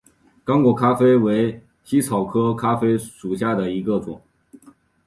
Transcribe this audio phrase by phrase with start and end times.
[0.43, 4.19] 刚果咖啡为茜草科咖啡属下的一个种。